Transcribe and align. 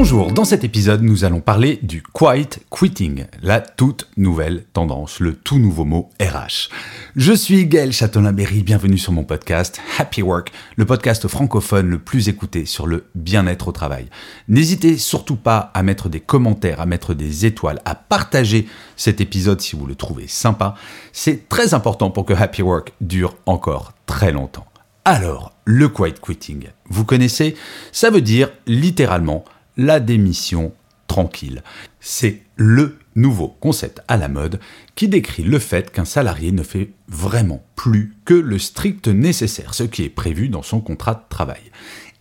Bonjour, 0.00 0.30
dans 0.30 0.44
cet 0.44 0.62
épisode, 0.62 1.02
nous 1.02 1.24
allons 1.24 1.40
parler 1.40 1.80
du 1.82 2.04
quiet 2.04 2.60
quitting, 2.70 3.24
la 3.42 3.60
toute 3.60 4.06
nouvelle 4.16 4.62
tendance, 4.72 5.18
le 5.18 5.34
tout 5.34 5.58
nouveau 5.58 5.84
mot 5.84 6.08
RH. 6.20 6.70
Je 7.16 7.32
suis 7.32 7.66
Gaël 7.66 7.92
Châtelain-Berry, 7.92 8.62
bienvenue 8.62 8.96
sur 8.96 9.10
mon 9.10 9.24
podcast 9.24 9.80
Happy 9.98 10.22
Work, 10.22 10.52
le 10.76 10.86
podcast 10.86 11.26
francophone 11.26 11.90
le 11.90 11.98
plus 11.98 12.28
écouté 12.28 12.64
sur 12.64 12.86
le 12.86 13.06
bien-être 13.16 13.66
au 13.66 13.72
travail. 13.72 14.06
N'hésitez 14.46 14.98
surtout 14.98 15.34
pas 15.34 15.72
à 15.74 15.82
mettre 15.82 16.08
des 16.08 16.20
commentaires, 16.20 16.80
à 16.80 16.86
mettre 16.86 17.12
des 17.12 17.44
étoiles, 17.44 17.80
à 17.84 17.96
partager 17.96 18.68
cet 18.94 19.20
épisode 19.20 19.60
si 19.60 19.74
vous 19.74 19.86
le 19.86 19.96
trouvez 19.96 20.28
sympa. 20.28 20.76
C'est 21.12 21.48
très 21.48 21.74
important 21.74 22.12
pour 22.12 22.24
que 22.24 22.34
Happy 22.34 22.62
Work 22.62 22.92
dure 23.00 23.34
encore 23.46 23.94
très 24.06 24.30
longtemps. 24.30 24.66
Alors, 25.04 25.54
le 25.64 25.88
quiet 25.88 26.20
quitting, 26.20 26.68
vous 26.88 27.04
connaissez? 27.04 27.56
Ça 27.90 28.10
veut 28.10 28.20
dire 28.20 28.50
littéralement 28.68 29.44
la 29.78 30.00
démission 30.00 30.72
tranquille. 31.06 31.62
C'est 32.00 32.42
le 32.56 32.98
nouveau 33.14 33.48
concept 33.60 34.02
à 34.08 34.16
la 34.16 34.28
mode 34.28 34.60
qui 34.94 35.08
décrit 35.08 35.44
le 35.44 35.58
fait 35.58 35.90
qu'un 35.90 36.04
salarié 36.04 36.52
ne 36.52 36.62
fait 36.62 36.90
vraiment 37.08 37.64
plus 37.76 38.14
que 38.24 38.34
le 38.34 38.58
strict 38.58 39.08
nécessaire, 39.08 39.74
ce 39.74 39.84
qui 39.84 40.02
est 40.02 40.10
prévu 40.10 40.48
dans 40.48 40.62
son 40.62 40.80
contrat 40.80 41.14
de 41.14 41.22
travail. 41.28 41.62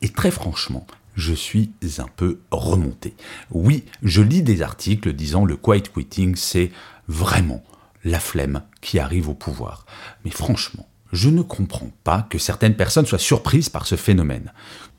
Et 0.01 0.09
très 0.09 0.31
franchement, 0.31 0.87
je 1.15 1.33
suis 1.33 1.71
un 1.97 2.07
peu 2.15 2.39
remonté. 2.51 3.15
Oui, 3.51 3.83
je 4.03 4.21
lis 4.21 4.43
des 4.43 4.61
articles 4.61 5.13
disant 5.13 5.43
le 5.43 5.57
quiet 5.57 5.81
quitting, 5.81 6.35
c'est 6.35 6.71
vraiment 7.07 7.63
la 8.03 8.19
flemme 8.19 8.61
qui 8.81 8.99
arrive 8.99 9.27
au 9.27 9.33
pouvoir. 9.33 9.85
Mais 10.23 10.31
franchement, 10.31 10.87
je 11.11 11.29
ne 11.29 11.41
comprends 11.41 11.91
pas 12.03 12.27
que 12.29 12.37
certaines 12.37 12.75
personnes 12.75 13.07
soient 13.07 13.17
surprises 13.17 13.69
par 13.69 13.87
ce 13.87 13.95
phénomène. 13.95 14.53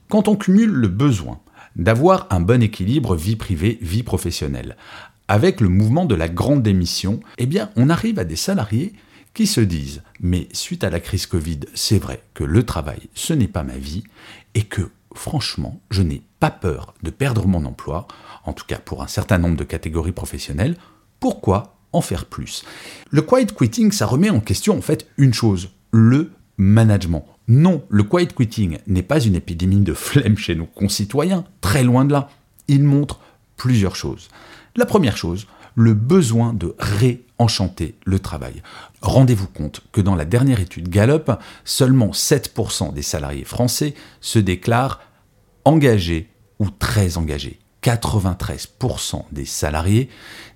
Quand 0.08 0.26
on 0.26 0.36
cumule 0.36 0.70
le 0.70 0.88
besoin 0.88 1.40
d'avoir 1.78 2.26
un 2.30 2.40
bon 2.40 2.62
équilibre 2.62 3.16
vie 3.16 3.36
privée, 3.36 3.78
vie 3.80 4.02
professionnelle. 4.02 4.76
Avec 5.28 5.60
le 5.60 5.68
mouvement 5.68 6.04
de 6.04 6.14
la 6.14 6.28
grande 6.28 6.62
démission, 6.62 7.20
eh 7.38 7.46
bien, 7.46 7.70
on 7.76 7.90
arrive 7.90 8.18
à 8.18 8.24
des 8.24 8.36
salariés 8.36 8.92
qui 9.34 9.46
se 9.46 9.60
disent 9.60 10.02
mais 10.20 10.48
suite 10.52 10.84
à 10.84 10.90
la 10.90 11.00
crise 11.00 11.26
Covid, 11.26 11.60
c'est 11.74 11.98
vrai 11.98 12.22
que 12.34 12.44
le 12.44 12.64
travail, 12.64 13.08
ce 13.14 13.32
n'est 13.32 13.48
pas 13.48 13.62
ma 13.62 13.76
vie 13.76 14.04
et 14.54 14.62
que 14.62 14.90
franchement, 15.14 15.80
je 15.90 16.02
n'ai 16.02 16.22
pas 16.40 16.50
peur 16.50 16.94
de 17.02 17.10
perdre 17.10 17.46
mon 17.46 17.64
emploi, 17.64 18.08
en 18.44 18.52
tout 18.52 18.64
cas 18.66 18.78
pour 18.78 19.02
un 19.02 19.06
certain 19.06 19.38
nombre 19.38 19.56
de 19.56 19.64
catégories 19.64 20.12
professionnelles. 20.12 20.76
Pourquoi 21.20 21.76
en 21.92 22.00
faire 22.00 22.26
plus? 22.26 22.64
Le 23.10 23.22
quiet 23.22 23.46
quitting, 23.46 23.92
ça 23.92 24.06
remet 24.06 24.30
en 24.30 24.40
question 24.40 24.76
en 24.76 24.82
fait 24.82 25.08
une 25.16 25.34
chose, 25.34 25.70
le 25.90 26.32
management. 26.56 27.24
Non, 27.48 27.82
le 27.88 28.02
quiet 28.02 28.28
quitting 28.34 28.78
n'est 28.86 29.02
pas 29.02 29.20
une 29.20 29.34
épidémie 29.34 29.80
de 29.80 29.94
flemme 29.94 30.36
chez 30.36 30.54
nos 30.54 30.66
concitoyens, 30.66 31.44
très 31.62 31.82
loin 31.82 32.04
de 32.04 32.12
là. 32.12 32.28
Il 32.68 32.84
montre 32.84 33.20
plusieurs 33.56 33.96
choses. 33.96 34.28
La 34.76 34.84
première 34.84 35.16
chose, 35.16 35.46
le 35.74 35.94
besoin 35.94 36.52
de 36.52 36.74
réenchanter 36.78 37.94
le 38.04 38.18
travail. 38.18 38.62
Rendez-vous 39.00 39.46
compte 39.46 39.80
que 39.92 40.02
dans 40.02 40.14
la 40.14 40.26
dernière 40.26 40.60
étude 40.60 40.90
Gallup, 40.90 41.30
seulement 41.64 42.10
7% 42.10 42.92
des 42.92 43.02
salariés 43.02 43.44
français 43.44 43.94
se 44.20 44.38
déclarent 44.38 45.00
engagés 45.64 46.28
ou 46.58 46.68
très 46.68 47.16
engagés. 47.16 47.60
93% 47.82 49.22
des 49.32 49.44
salariés 49.46 50.10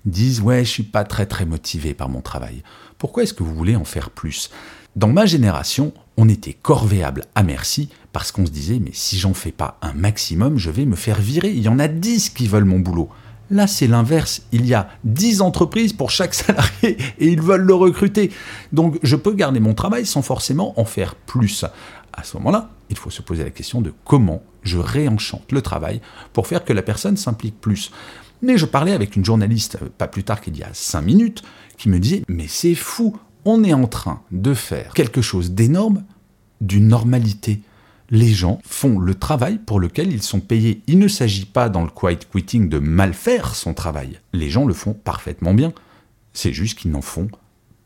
disent 0.05 0.41
ouais, 0.41 0.63
je 0.63 0.69
suis 0.69 0.83
pas 0.83 1.05
très 1.05 1.25
très 1.25 1.45
motivé 1.45 1.93
par 1.93 2.09
mon 2.09 2.21
travail. 2.21 2.61
Pourquoi 2.99 3.23
est-ce 3.23 3.33
que 3.33 3.43
vous 3.43 3.55
voulez 3.55 3.75
en 3.75 3.85
faire 3.85 4.11
plus? 4.11 4.51
Dans 4.95 5.07
ma 5.07 5.25
génération, 5.25 5.93
on 6.17 6.29
était 6.29 6.53
corvéable 6.53 7.25
à 7.35 7.43
merci 7.43 7.89
parce 8.11 8.31
qu'on 8.31 8.45
se 8.45 8.51
disait 8.51 8.79
mais 8.79 8.91
si 8.93 9.17
j'en 9.17 9.33
fais 9.33 9.51
pas 9.51 9.77
un 9.81 9.93
maximum, 9.93 10.57
je 10.57 10.69
vais 10.69 10.85
me 10.85 10.95
faire 10.95 11.19
virer. 11.19 11.51
Il 11.51 11.61
y 11.61 11.69
en 11.69 11.79
a 11.79 11.87
10 11.87 12.29
qui 12.29 12.47
veulent 12.47 12.65
mon 12.65 12.79
boulot. 12.79 13.09
Là, 13.49 13.67
c'est 13.67 13.87
l'inverse. 13.87 14.43
Il 14.51 14.65
y 14.65 14.73
a 14.73 14.89
10 15.03 15.41
entreprises 15.41 15.93
pour 15.93 16.09
chaque 16.11 16.33
salarié 16.33 16.97
et 17.19 17.27
ils 17.27 17.41
veulent 17.41 17.61
le 17.61 17.75
recruter. 17.75 18.31
Donc, 18.71 18.97
je 19.03 19.15
peux 19.15 19.33
garder 19.33 19.59
mon 19.59 19.73
travail 19.73 20.05
sans 20.05 20.21
forcément 20.21 20.79
en 20.79 20.85
faire 20.85 21.15
plus. 21.15 21.65
À 22.13 22.23
ce 22.23 22.37
moment-là, 22.37 22.69
il 22.89 22.97
faut 22.97 23.09
se 23.09 23.21
poser 23.21 23.43
la 23.43 23.49
question 23.49 23.81
de 23.81 23.93
comment 24.05 24.43
je 24.63 24.77
réenchante 24.77 25.51
le 25.51 25.61
travail 25.61 26.01
pour 26.31 26.47
faire 26.47 26.63
que 26.63 26.73
la 26.73 26.81
personne 26.81 27.17
s'implique 27.17 27.59
plus. 27.59 27.91
Mais 28.41 28.57
je 28.57 28.65
parlais 28.65 28.91
avec 28.91 29.15
une 29.15 29.25
journaliste, 29.25 29.77
euh, 29.81 29.89
pas 29.97 30.07
plus 30.07 30.23
tard 30.23 30.41
qu'il 30.41 30.57
y 30.57 30.63
a 30.63 30.69
5 30.73 31.01
minutes, 31.01 31.43
qui 31.77 31.89
me 31.89 31.99
disait 31.99 32.23
Mais 32.27 32.47
c'est 32.47 32.75
fou, 32.75 33.17
on 33.45 33.63
est 33.63 33.73
en 33.73 33.87
train 33.87 34.21
de 34.31 34.53
faire 34.53 34.93
quelque 34.93 35.21
chose 35.21 35.51
d'énorme 35.51 36.03
d'une 36.61 36.87
normalité. 36.87 37.61
Les 38.09 38.29
gens 38.29 38.59
font 38.63 38.99
le 38.99 39.15
travail 39.15 39.57
pour 39.57 39.79
lequel 39.79 40.11
ils 40.11 40.21
sont 40.21 40.39
payés. 40.39 40.81
Il 40.87 40.99
ne 40.99 41.07
s'agit 41.07 41.45
pas 41.45 41.69
dans 41.69 41.83
le 41.83 41.89
quiet 41.89 42.19
quitting 42.31 42.69
de 42.69 42.79
mal 42.79 43.13
faire 43.13 43.55
son 43.55 43.73
travail. 43.73 44.19
Les 44.33 44.49
gens 44.49 44.65
le 44.65 44.73
font 44.73 44.93
parfaitement 44.93 45.53
bien. 45.53 45.73
C'est 46.33 46.53
juste 46.53 46.77
qu'ils 46.77 46.91
n'en 46.91 47.01
font 47.01 47.29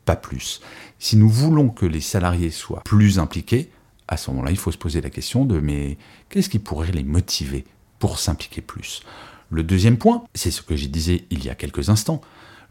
pas 0.04 0.16
plus. 0.16 0.60
Si 0.98 1.16
nous 1.16 1.28
voulons 1.28 1.68
que 1.68 1.86
les 1.86 2.00
salariés 2.00 2.50
soient 2.50 2.82
plus 2.84 3.18
impliqués, 3.18 3.70
à 4.06 4.16
ce 4.16 4.30
moment-là, 4.30 4.50
il 4.50 4.56
faut 4.56 4.72
se 4.72 4.78
poser 4.78 5.00
la 5.00 5.10
question 5.10 5.44
de 5.44 5.60
mais 5.60 5.98
qu'est-ce 6.30 6.48
qui 6.48 6.58
pourrait 6.58 6.92
les 6.92 7.04
motiver 7.04 7.64
pour 7.98 8.18
s'impliquer 8.18 8.62
plus? 8.62 9.02
Le 9.50 9.62
deuxième 9.62 9.98
point, 9.98 10.24
c'est 10.34 10.50
ce 10.50 10.62
que 10.62 10.76
j'ai 10.76 10.88
disais 10.88 11.24
il 11.30 11.44
y 11.44 11.50
a 11.50 11.54
quelques 11.54 11.88
instants, 11.88 12.20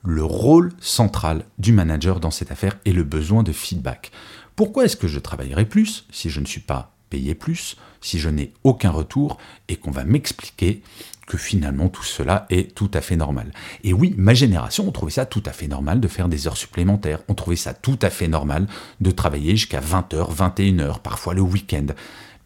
le 0.07 0.23
rôle 0.23 0.71
central 0.79 1.43
du 1.57 1.73
manager 1.73 2.21
dans 2.21 2.31
cette 2.31 2.51
affaire 2.51 2.77
et 2.85 2.93
le 2.93 3.03
besoin 3.03 3.43
de 3.43 3.51
feedback. 3.51 4.11
Pourquoi 4.55 4.85
est-ce 4.85 4.95
que 4.95 5.07
je 5.07 5.19
travaillerai 5.19 5.65
plus 5.65 6.05
si 6.11 6.29
je 6.29 6.39
ne 6.39 6.45
suis 6.45 6.61
pas 6.61 6.93
payé 7.09 7.35
plus, 7.35 7.75
si 7.99 8.17
je 8.17 8.29
n'ai 8.29 8.53
aucun 8.63 8.89
retour 8.89 9.37
et 9.67 9.75
qu'on 9.75 9.91
va 9.91 10.05
m'expliquer 10.05 10.81
que 11.27 11.37
finalement 11.37 11.89
tout 11.89 12.03
cela 12.03 12.45
est 12.49 12.73
tout 12.73 12.89
à 12.93 13.01
fait 13.01 13.17
normal? 13.17 13.51
Et 13.83 13.91
oui, 13.91 14.15
ma 14.17 14.33
génération, 14.33 14.87
on 14.87 14.91
trouvait 14.91 15.11
ça 15.11 15.25
tout 15.25 15.43
à 15.45 15.51
fait 15.51 15.67
normal 15.67 15.99
de 15.99 16.07
faire 16.07 16.29
des 16.29 16.47
heures 16.47 16.55
supplémentaires, 16.55 17.19
on 17.27 17.33
trouvait 17.33 17.57
ça 17.57 17.73
tout 17.73 17.99
à 18.01 18.09
fait 18.09 18.29
normal 18.29 18.65
de 19.01 19.11
travailler 19.11 19.57
jusqu'à 19.57 19.81
20h, 19.81 20.33
21h, 20.33 21.01
parfois 21.01 21.33
le 21.33 21.41
week-end. 21.41 21.87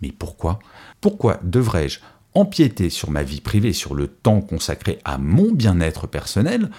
Mais 0.01 0.11
pourquoi? 0.11 0.57
Pourquoi 0.99 1.39
devrais-je 1.43 1.99
empiéter 2.33 2.89
sur 2.89 3.11
ma 3.11 3.21
vie 3.21 3.41
privée, 3.41 3.73
sur 3.73 3.93
le 3.93 4.07
temps 4.07 4.41
consacré 4.41 4.99
à 5.05 5.17
mon 5.19 5.51
bien-être 5.51 6.07
personnel, 6.07 6.71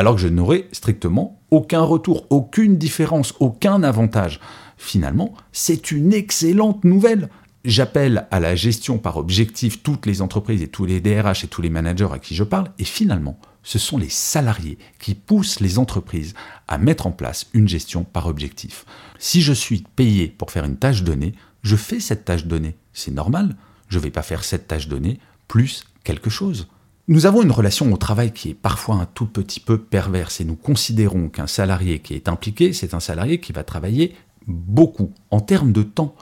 alors 0.00 0.14
que 0.14 0.22
je 0.22 0.28
n'aurai 0.28 0.66
strictement 0.72 1.42
aucun 1.50 1.82
retour, 1.82 2.26
aucune 2.30 2.78
différence, 2.78 3.34
aucun 3.38 3.82
avantage. 3.82 4.40
Finalement, 4.78 5.34
c'est 5.52 5.90
une 5.90 6.14
excellente 6.14 6.84
nouvelle. 6.84 7.28
J'appelle 7.66 8.26
à 8.30 8.40
la 8.40 8.56
gestion 8.56 8.96
par 8.96 9.18
objectif 9.18 9.82
toutes 9.82 10.06
les 10.06 10.22
entreprises 10.22 10.62
et 10.62 10.68
tous 10.68 10.86
les 10.86 11.02
DRH 11.02 11.44
et 11.44 11.48
tous 11.48 11.60
les 11.60 11.68
managers 11.68 12.08
à 12.10 12.18
qui 12.18 12.34
je 12.34 12.44
parle, 12.44 12.70
et 12.78 12.84
finalement, 12.84 13.38
ce 13.62 13.78
sont 13.78 13.98
les 13.98 14.08
salariés 14.08 14.78
qui 14.98 15.14
poussent 15.14 15.60
les 15.60 15.78
entreprises 15.78 16.32
à 16.66 16.78
mettre 16.78 17.06
en 17.06 17.12
place 17.12 17.48
une 17.52 17.68
gestion 17.68 18.02
par 18.02 18.26
objectif. 18.26 18.86
Si 19.18 19.42
je 19.42 19.52
suis 19.52 19.84
payé 19.96 20.28
pour 20.28 20.50
faire 20.50 20.64
une 20.64 20.78
tâche 20.78 21.02
donnée, 21.02 21.34
je 21.62 21.76
fais 21.76 22.00
cette 22.00 22.24
tâche 22.24 22.46
donnée. 22.46 22.78
C'est 22.94 23.12
normal. 23.12 23.54
Je 23.88 23.98
ne 23.98 24.02
vais 24.02 24.10
pas 24.10 24.22
faire 24.22 24.44
cette 24.44 24.66
tâche 24.66 24.88
donnée 24.88 25.20
plus 25.46 25.84
quelque 26.04 26.30
chose. 26.30 26.68
Nous 27.10 27.26
avons 27.26 27.42
une 27.42 27.50
relation 27.50 27.92
au 27.92 27.96
travail 27.96 28.30
qui 28.30 28.50
est 28.50 28.54
parfois 28.54 28.94
un 28.94 29.04
tout 29.04 29.26
petit 29.26 29.58
peu 29.58 29.78
perverse 29.78 30.40
et 30.40 30.44
nous 30.44 30.54
considérons 30.54 31.28
qu'un 31.28 31.48
salarié 31.48 31.98
qui 31.98 32.14
est 32.14 32.28
impliqué, 32.28 32.72
c'est 32.72 32.94
un 32.94 33.00
salarié 33.00 33.40
qui 33.40 33.52
va 33.52 33.64
travailler 33.64 34.14
beaucoup 34.46 35.12
en 35.32 35.40
termes 35.40 35.72
de 35.72 35.82
temps. 35.82 36.14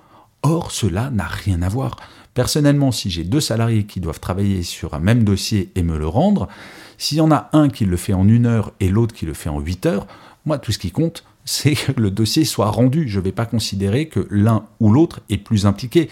Or, 0.43 0.70
cela 0.70 1.11
n'a 1.11 1.26
rien 1.26 1.61
à 1.61 1.69
voir. 1.69 1.99
Personnellement, 2.32 2.90
si 2.90 3.11
j'ai 3.11 3.25
deux 3.25 3.43
salariés 3.43 3.85
qui 3.85 4.00
doivent 4.00 4.19
travailler 4.19 4.62
sur 4.62 4.94
un 4.94 4.99
même 4.99 5.25
dossier 5.25 5.70
et 5.75 5.82
me 5.82 5.99
le 5.99 6.08
rendre, 6.08 6.49
s'il 6.96 7.19
y 7.19 7.20
en 7.20 7.32
a 7.32 7.50
un 7.52 7.69
qui 7.69 7.84
le 7.84 7.99
fait 7.99 8.14
en 8.14 8.26
une 8.26 8.46
heure 8.46 8.73
et 8.81 8.88
l'autre 8.88 9.14
qui 9.14 9.26
le 9.26 9.34
fait 9.34 9.50
en 9.50 9.61
huit 9.61 9.84
heures, 9.84 10.06
moi, 10.46 10.56
tout 10.56 10.73
ce 10.73 10.79
qui 10.79 10.91
compte, 10.91 11.23
c'est 11.44 11.75
que 11.75 12.00
le 12.00 12.11
dossier 12.11 12.46
soit 12.46 12.70
rendu. 12.70 13.06
Je 13.08 13.19
ne 13.19 13.25
vais 13.25 13.32
pas 13.32 13.44
considérer 13.44 14.08
que 14.08 14.26
l'un 14.31 14.64
ou 14.81 14.91
l'autre 14.91 15.20
est 15.29 15.37
plus 15.37 15.67
impliqué. 15.67 16.08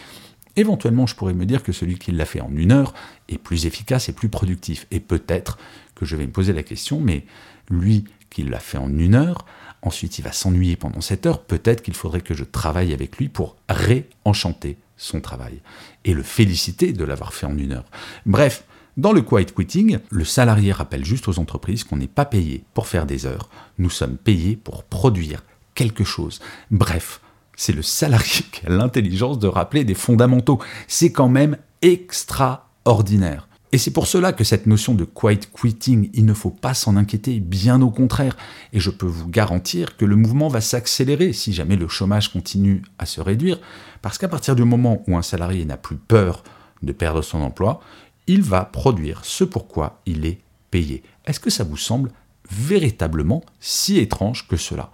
Éventuellement, 0.57 1.07
je 1.07 1.15
pourrais 1.15 1.35
me 1.35 1.47
dire 1.47 1.63
que 1.63 1.73
celui 1.73 1.99
qui 1.99 2.13
l'a 2.13 2.25
fait 2.25 2.41
en 2.41 2.51
une 2.55 2.73
heure 2.73 2.95
est 3.29 3.39
plus 3.39 3.67
efficace 3.67 4.09
et 4.09 4.13
plus 4.13 4.29
productif. 4.29 4.87
Et 4.91 5.01
peut-être 5.01 5.59
que 5.95 6.07
je 6.07 6.17
vais 6.17 6.27
me 6.27 6.33
poser 6.33 6.53
la 6.53 6.63
question, 6.63 7.01
mais 7.01 7.25
lui 7.71 8.05
qui 8.31 8.43
l'a 8.43 8.59
fait 8.59 8.79
en 8.79 8.91
une 8.97 9.15
heure, 9.15 9.45
ensuite 9.83 10.19
il 10.19 10.23
va 10.23 10.33
s'ennuyer 10.33 10.77
pendant 10.77 11.01
cette 11.01 11.27
heure, 11.27 11.43
peut-être 11.43 11.83
qu'il 11.83 11.95
faudrait 11.95 12.21
que 12.21 12.35
je 12.35 12.45
travaille 12.45 12.93
avec 12.93 13.19
lui 13.19 13.29
pour 13.29 13.57
réenchanter 13.69 14.79
son 14.97 15.21
travail 15.21 15.61
et 16.05 16.15
le 16.15 16.23
féliciter 16.23 16.93
de 16.93 17.05
l'avoir 17.05 17.35
fait 17.35 17.47
en 17.47 17.57
une 17.57 17.73
heure. 17.73 17.91
Bref, 18.25 18.65
dans 18.97 19.13
le 19.13 19.21
quiet 19.21 19.53
quitting, 19.55 19.99
le 20.11 20.25
salarié 20.25 20.73
rappelle 20.73 21.05
juste 21.05 21.29
aux 21.29 21.39
entreprises 21.39 21.85
qu'on 21.85 21.99
n'est 21.99 22.07
pas 22.07 22.25
payé 22.25 22.65
pour 22.73 22.87
faire 22.87 23.05
des 23.05 23.27
heures, 23.27 23.51
nous 23.79 23.91
sommes 23.91 24.17
payés 24.17 24.57
pour 24.57 24.85
produire 24.85 25.45
quelque 25.75 26.05
chose. 26.05 26.41
Bref, 26.71 27.21
c'est 27.57 27.73
le 27.73 27.83
salarié 27.83 28.45
qui 28.53 28.67
a 28.67 28.71
l'intelligence 28.71 29.39
de 29.39 29.49
rappeler 29.49 29.85
des 29.85 29.95
fondamentaux. 29.95 30.61
C'est 30.87 31.11
quand 31.11 31.29
même 31.29 31.57
extraordinaire. 31.83 33.49
Et 33.73 33.79
c'est 33.79 33.91
pour 33.91 34.07
cela 34.07 34.33
que 34.33 34.45
cette 34.45 34.67
notion 34.67 34.95
de 34.95 35.05
quiet 35.05 35.41
quitting, 35.53 36.09
il 36.15 36.25
ne 36.25 36.35
faut 36.35 36.51
pas 36.51 36.73
s'en 36.73 36.97
inquiéter, 36.97 37.41
bien 37.41 37.83
au 37.83 37.91
contraire. 37.91 38.37
Et 38.73 38.81
je 38.81 38.91
peux 38.91 39.07
vous 39.07 39.29
garantir 39.29 39.97
que 39.97 40.05
le 40.05 40.17
mouvement 40.17 40.49
va 40.49 40.61
s'accélérer 40.61 41.33
si 41.33 41.53
jamais 41.53 41.77
le 41.77 41.89
chômage 41.89 42.33
continue 42.33 42.83
à 42.99 43.07
se 43.07 43.21
réduire, 43.21 43.59
parce 44.03 44.19
qu'à 44.19 44.29
partir 44.29 44.55
du 44.55 44.65
moment 44.65 45.03
où 45.09 45.17
un 45.17 45.23
salarié 45.23 45.65
n'a 45.65 45.77
plus 45.77 45.97
peur 45.97 46.45
de 46.83 46.93
perdre 46.93 47.23
son 47.23 47.41
emploi, 47.41 47.81
il 48.29 48.43
va 48.43 48.65
produire 48.65 49.25
ce 49.25 49.45
pourquoi 49.45 50.01
il 50.07 50.27
est 50.27 50.39
payé. 50.71 51.03
Est-ce 51.27 51.41
que 51.41 51.51
ça 51.51 51.65
vous 51.65 51.77
semble 51.77 52.13
véritablement 52.51 53.43
si 53.61 53.99
étrange 53.99 54.47
que 54.47 54.57
cela? 54.57 54.91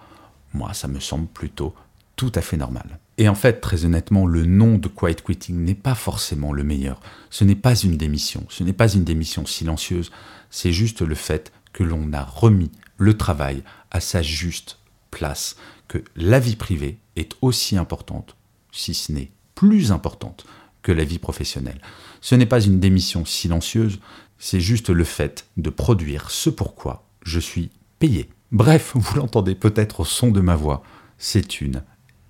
Moi, 0.55 0.73
ça 0.73 0.89
me 0.89 1.01
semble 1.01 1.27
plutôt 1.27 1.75
tout 2.23 2.31
à 2.37 2.41
fait 2.41 2.57
normal. 2.57 3.01
Et 3.19 3.29
en 3.29 3.35
fait, 3.35 3.61
très 3.61 3.85
honnêtement, 3.85 4.27
le 4.27 4.47
nom 4.47 4.79
de 4.79 4.87
Quiet 4.87 5.17
Quitting 5.17 5.57
n'est 5.57 5.75
pas 5.75 5.97
forcément 5.97 6.53
le 6.53 6.63
meilleur. 6.63 7.01
Ce 7.31 7.43
n'est 7.43 7.57
pas 7.57 7.75
une 7.75 7.97
démission, 7.97 8.47
ce 8.49 8.63
n'est 8.63 8.73
pas 8.73 8.93
une 8.93 9.03
démission 9.03 9.45
silencieuse, 9.45 10.13
c'est 10.49 10.71
juste 10.71 11.03
le 11.03 11.17
fait 11.17 11.53
que 11.73 11.83
l'on 11.83 12.13
a 12.13 12.23
remis 12.23 12.71
le 12.97 13.17
travail 13.17 13.65
à 13.91 13.99
sa 13.99 14.23
juste 14.23 14.79
place, 15.11 15.57
que 15.89 15.99
la 16.15 16.39
vie 16.39 16.55
privée 16.55 17.01
est 17.17 17.35
aussi 17.43 17.77
importante, 17.77 18.37
si 18.71 18.95
ce 18.95 19.11
n'est 19.11 19.33
plus 19.57 19.91
importante, 19.91 20.47
que 20.83 20.93
la 20.93 21.03
vie 21.03 21.19
professionnelle. 21.19 21.81
Ce 22.21 22.37
n'est 22.37 22.47
pas 22.47 22.61
une 22.61 22.79
démission 22.79 23.25
silencieuse, 23.25 23.99
c'est 24.39 24.61
juste 24.61 24.91
le 24.91 25.03
fait 25.03 25.49
de 25.57 25.71
produire 25.71 26.31
ce 26.31 26.51
pourquoi 26.51 27.05
je 27.25 27.41
suis 27.41 27.71
payé. 27.99 28.31
Bref, 28.53 28.93
vous 28.95 29.17
l'entendez 29.17 29.57
peut-être 29.57 29.99
au 29.99 30.05
son 30.05 30.31
de 30.31 30.41
ma 30.41 30.55
voix, 30.55 30.85
c'est 31.19 31.61
une 31.61 31.83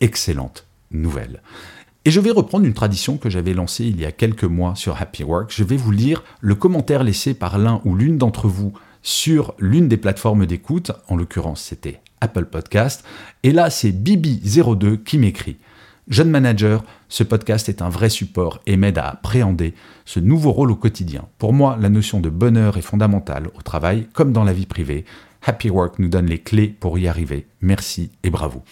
excellente 0.03 0.67
nouvelle. 0.91 1.41
Et 2.05 2.11
je 2.11 2.21
vais 2.21 2.33
reprendre 2.33 2.67
une 2.67 2.75
tradition 2.75 3.17
que 3.17 3.31
j'avais 3.31 3.55
lancée 3.55 3.85
il 3.85 4.01
y 4.01 4.05
a 4.05 4.13
quelques 4.13 4.45
mois 4.45 4.75
sur 4.75 5.01
Happy 5.01 5.23
Work. 5.23 5.53
Je 5.55 5.65
vais 5.65 5.77
vous 5.77 5.93
lire 5.93 6.25
le 6.41 6.55
commentaire 6.55 7.05
laissé 7.05 7.33
par 7.33 7.59
l'un 7.59 7.81
ou 7.85 7.95
l'une 7.95 8.19
d'entre 8.19 8.49
vous 8.49 8.73
sur 9.03 9.55
l'une 9.59 9.89
des 9.89 9.97
plateformes 9.97 10.47
d'écoute, 10.47 10.93
en 11.09 11.17
l'occurrence 11.17 11.63
c'était 11.63 12.01
Apple 12.21 12.47
Podcast. 12.47 13.05
Et 13.45 13.53
là 13.53 13.71
c'est 13.71 13.93
Bibi02 13.93 15.03
qui 15.03 15.19
m'écrit. 15.19 15.59
Jeune 16.09 16.31
manager, 16.31 16.83
ce 17.09 17.23
podcast 17.23 17.69
est 17.69 17.81
un 17.81 17.89
vrai 17.89 18.09
support 18.09 18.61
et 18.67 18.77
m'aide 18.77 18.99
à 18.99 19.09
appréhender 19.09 19.73
ce 20.05 20.19
nouveau 20.19 20.51
rôle 20.51 20.73
au 20.73 20.77
quotidien. 20.77 21.27
Pour 21.39 21.53
moi, 21.53 21.79
la 21.81 21.89
notion 21.89 22.19
de 22.19 22.29
bonheur 22.29 22.77
est 22.77 22.83
fondamentale 22.83 23.47
au 23.57 23.63
travail 23.63 24.09
comme 24.13 24.33
dans 24.33 24.43
la 24.43 24.53
vie 24.53 24.67
privée. 24.67 25.05
Happy 25.47 25.71
Work 25.71 26.01
nous 26.01 26.09
donne 26.09 26.27
les 26.27 26.41
clés 26.41 26.69
pour 26.69 26.99
y 26.99 27.07
arriver. 27.07 27.47
Merci 27.61 28.11
et 28.25 28.31
bravo. 28.31 28.65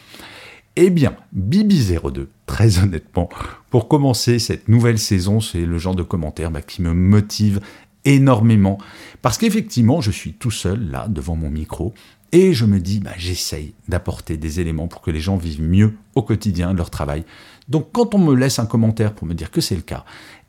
Eh 0.77 0.91
bien, 0.91 1.17
Bibi02, 1.37 2.27
très 2.47 2.79
honnêtement, 2.79 3.29
pour 3.71 3.89
commencer 3.89 4.39
cette 4.39 4.69
nouvelle 4.69 4.99
saison, 4.99 5.41
c'est 5.41 5.67
le 5.67 5.79
genre 5.79 5.97
de 5.97 6.03
commentaire 6.03 6.51
bah, 6.51 6.63
qui 6.63 6.81
me 6.83 6.95
motive 6.95 7.61
énormément. 8.05 8.79
Parce 9.21 9.37
qu'effectivement, 9.37 10.01
je 10.01 10.11
suis 10.11 10.33
tout 10.35 10.51
seul 10.51 10.91
là, 10.91 11.09
devant 11.09 11.37
mon 11.37 11.51
micro, 11.51 11.93
et 12.33 12.53
je 12.53 12.65
me 12.65 12.79
dis, 12.79 13.01
bah, 13.01 13.11
j'essaye 13.19 13.75
d'apporter 13.89 14.37
des 14.37 14.61
éléments 14.61 14.87
pour 14.87 15.01
que 15.01 15.11
les 15.11 15.21
gens 15.21 15.37
vivent 15.37 15.63
mieux 15.63 15.95
au 16.15 16.23
quotidien 16.23 16.73
leur 16.73 16.91
travail. 16.91 17.25
Donc 17.69 17.89
quand 17.93 18.15
on 18.15 18.19
me 18.19 18.35
laisse 18.35 18.59
un 18.59 18.67
commentaire 18.67 19.15
pour 19.15 19.27
me 19.27 19.35
dire 19.35 19.51
que 19.51 19.61
c'est 19.61 19.75
le 19.77 19.83
cas, 19.83 20.05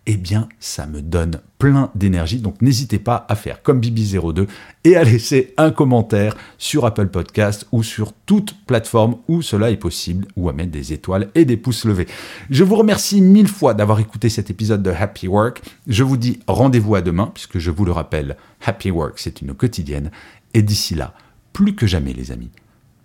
eh 0.07 0.17
bien, 0.17 0.49
ça 0.59 0.87
me 0.87 1.01
donne 1.01 1.41
plein 1.59 1.91
d'énergie. 1.93 2.39
Donc, 2.39 2.61
n'hésitez 2.61 2.97
pas 2.97 3.25
à 3.29 3.35
faire 3.35 3.61
comme 3.61 3.79
Bibi02 3.79 4.47
et 4.83 4.95
à 4.95 5.03
laisser 5.03 5.53
un 5.57 5.69
commentaire 5.69 6.35
sur 6.57 6.85
Apple 6.85 7.07
Podcast 7.07 7.67
ou 7.71 7.83
sur 7.83 8.13
toute 8.25 8.55
plateforme 8.65 9.17
où 9.27 9.43
cela 9.43 9.69
est 9.69 9.77
possible 9.77 10.25
ou 10.35 10.49
à 10.49 10.53
mettre 10.53 10.71
des 10.71 10.91
étoiles 10.91 11.29
et 11.35 11.45
des 11.45 11.57
pouces 11.57 11.85
levés. 11.85 12.07
Je 12.49 12.63
vous 12.63 12.75
remercie 12.75 13.21
mille 13.21 13.47
fois 13.47 13.75
d'avoir 13.75 13.99
écouté 13.99 14.29
cet 14.29 14.49
épisode 14.49 14.81
de 14.81 14.89
Happy 14.89 15.27
Work. 15.27 15.61
Je 15.85 16.03
vous 16.03 16.17
dis 16.17 16.39
rendez-vous 16.47 16.95
à 16.95 17.01
demain 17.01 17.29
puisque 17.31 17.59
je 17.59 17.69
vous 17.69 17.85
le 17.85 17.91
rappelle, 17.91 18.37
Happy 18.65 18.89
Work, 18.89 19.19
c'est 19.19 19.41
une 19.41 19.53
quotidienne. 19.53 20.09
Et 20.55 20.63
d'ici 20.63 20.95
là, 20.95 21.13
plus 21.53 21.75
que 21.75 21.85
jamais, 21.85 22.13
les 22.13 22.31
amis, 22.31 22.49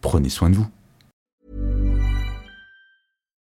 prenez 0.01 0.31
soin 0.31 0.49
de 0.49 0.57
vous. 0.57 0.67